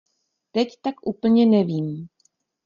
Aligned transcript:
Teď 0.51 0.67
tak 0.81 1.07
úplně 1.07 1.45
nevím. 1.45 2.07